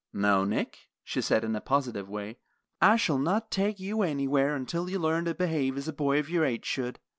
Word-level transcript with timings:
"No, 0.13 0.43
Nick," 0.45 0.89
she 1.03 1.21
said, 1.21 1.43
in 1.43 1.55
a 1.55 1.61
positive 1.61 2.09
way, 2.09 2.39
"I 2.81 2.95
shall 2.95 3.19
not 3.19 3.51
take 3.51 3.79
you 3.79 4.01
anywhere 4.01 4.55
until 4.55 4.89
you 4.89 4.97
learn 4.97 5.25
to 5.25 5.35
behave 5.35 5.77
as 5.77 5.87
a 5.87 5.93
boy 5.93 6.17
of 6.17 6.27
your 6.27 6.43
age 6.43 6.65
should. 6.65 6.97